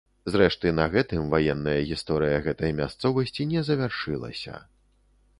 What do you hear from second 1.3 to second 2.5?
ваенная гісторыя